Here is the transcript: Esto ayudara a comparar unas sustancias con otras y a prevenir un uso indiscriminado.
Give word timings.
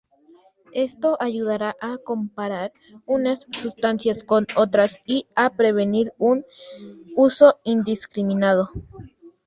Esto 0.87 1.09
ayudara 1.19 1.75
a 1.79 1.99
comparar 1.99 2.73
unas 3.05 3.45
sustancias 3.51 4.23
con 4.23 4.47
otras 4.55 4.99
y 5.05 5.27
a 5.35 5.51
prevenir 5.51 6.11
un 6.17 6.43
uso 7.15 7.59
indiscriminado. 7.63 8.71